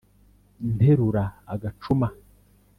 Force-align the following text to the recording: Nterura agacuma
Nterura 0.75 1.23
agacuma 1.53 2.07